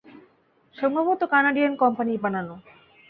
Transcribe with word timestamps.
সম্ভবত 0.75 1.21
কানাডিয়ান 1.33 1.73
কোম্পানির 1.75 2.21
বানানো। 2.23 2.55